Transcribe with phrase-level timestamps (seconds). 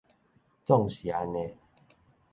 [0.65, 1.37] 總是按呢